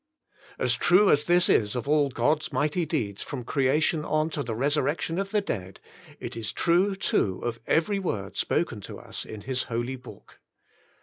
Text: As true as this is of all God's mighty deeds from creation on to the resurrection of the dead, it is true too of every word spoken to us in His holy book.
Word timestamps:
As 0.57 0.73
true 0.73 1.11
as 1.11 1.25
this 1.25 1.47
is 1.47 1.75
of 1.75 1.87
all 1.87 2.09
God's 2.09 2.51
mighty 2.51 2.87
deeds 2.87 3.21
from 3.21 3.43
creation 3.43 4.03
on 4.03 4.31
to 4.31 4.41
the 4.41 4.55
resurrection 4.55 5.19
of 5.19 5.29
the 5.29 5.41
dead, 5.41 5.79
it 6.19 6.35
is 6.35 6.51
true 6.51 6.95
too 6.95 7.39
of 7.43 7.59
every 7.67 7.99
word 7.99 8.35
spoken 8.35 8.81
to 8.81 8.97
us 8.97 9.25
in 9.25 9.41
His 9.41 9.65
holy 9.65 9.97
book. 9.97 10.39